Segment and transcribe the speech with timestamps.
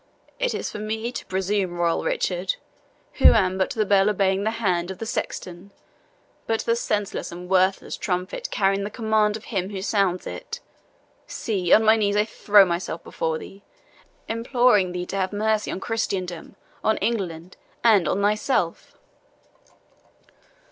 [0.39, 2.55] "Is it for me to presume, royal Richard,
[3.19, 5.69] who am but the bell obeying the hand of the sexton
[6.47, 10.59] but the senseless and worthless trumpet carrying the command of him who sounds it?
[11.27, 13.61] See, on my knees I throw myself before thee,
[14.27, 18.97] imploring thee to have mercy on Christendom, on England, and on thyself!"